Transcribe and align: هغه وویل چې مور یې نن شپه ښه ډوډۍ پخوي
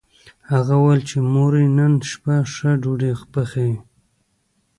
هغه 0.51 0.73
وویل 0.77 1.01
چې 1.09 1.17
مور 1.33 1.53
یې 1.61 1.67
نن 1.77 1.93
شپه 2.09 2.35
ښه 2.53 2.71
ډوډۍ 2.81 3.11
پخوي 3.33 3.73